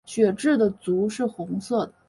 [0.07, 1.93] 血雉的足是红色的。